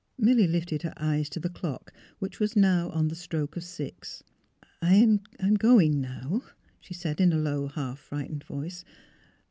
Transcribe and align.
Milly 0.17 0.47
lifted 0.47 0.81
her 0.81 0.95
eyes 0.97 1.29
to 1.29 1.39
the 1.39 1.47
clock 1.47 1.93
which 2.17 2.39
was 2.39 2.57
on 2.57 3.07
the 3.09 3.15
stroke 3.15 3.55
of 3.55 3.63
six." 3.63 4.23
I— 4.81 4.95
am 5.39 5.53
going 5.59 6.01
now," 6.01 6.41
she 6.79 6.95
said, 6.95 7.21
in 7.21 7.31
a 7.31 7.37
low, 7.37 7.67
half 7.67 7.99
frightened 7.99 8.43
voice. 8.43 8.83